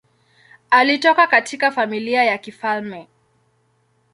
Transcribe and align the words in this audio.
Alitoka 0.69 1.27
katika 1.27 1.71
familia 1.71 2.23
ya 2.23 2.37
kifalme. 2.37 3.07